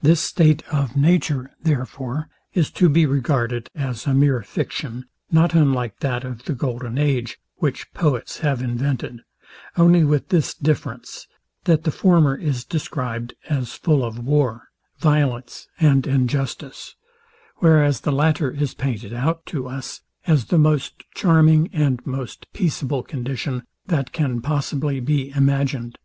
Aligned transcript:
This 0.00 0.20
state 0.20 0.62
of 0.70 0.94
nature, 0.96 1.50
therefore, 1.60 2.28
is 2.52 2.70
to 2.70 2.88
be 2.88 3.04
regarded 3.04 3.68
as 3.74 4.06
a 4.06 4.14
mere 4.14 4.42
fiction, 4.42 5.06
not 5.28 5.54
unlike 5.54 5.98
that 5.98 6.22
of 6.22 6.44
the 6.44 6.52
golden 6.52 6.98
age, 6.98 7.40
which 7.56 7.92
poets 7.94 8.38
have 8.46 8.62
invented; 8.62 9.22
only 9.76 10.04
with 10.04 10.28
this 10.28 10.54
difference, 10.54 11.26
that 11.64 11.82
the 11.82 11.90
former 11.90 12.36
is 12.36 12.64
described 12.64 13.34
as 13.50 13.72
full 13.74 14.04
of 14.04 14.24
war, 14.24 14.68
violence 14.98 15.66
and 15.80 16.06
injustice; 16.06 16.94
whereas 17.56 18.02
the 18.02 18.12
latter 18.12 18.52
is 18.52 18.72
pointed 18.72 19.12
out 19.12 19.44
to 19.46 19.66
us, 19.66 20.02
as 20.28 20.44
the 20.44 20.58
most 20.58 21.02
charming 21.12 21.68
and 21.72 22.06
most 22.06 22.46
peaceable 22.52 23.02
condition, 23.02 23.64
that 23.86 24.12
can 24.12 24.40
possibly 24.40 25.00
be 25.00 25.32
imagined. 25.34 25.98